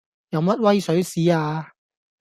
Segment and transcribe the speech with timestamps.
[0.29, 1.73] 有乜威水史啊